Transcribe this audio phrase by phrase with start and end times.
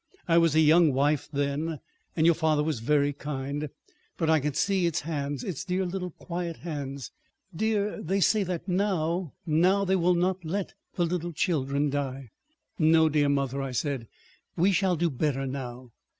[0.27, 1.79] I was a young wife then,
[2.15, 3.69] and your father was very kind.
[4.17, 7.11] But I can see its hands, its dear little quiet hands....
[7.55, 12.29] Dear, they say that now—now they will not let the little children die."
[12.79, 14.07] "No, dear mother," I said.
[14.57, 15.91] "We shall do better now."